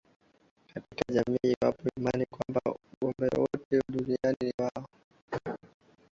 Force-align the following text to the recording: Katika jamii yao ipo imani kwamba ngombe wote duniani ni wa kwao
Katika 0.73 1.13
jamii 1.13 1.55
yao 1.61 1.71
ipo 1.73 1.89
imani 1.97 2.25
kwamba 2.25 2.61
ngombe 3.03 3.27
wote 3.37 3.79
duniani 3.89 4.37
ni 4.41 4.53
wa 4.59 4.71
kwao 5.29 5.57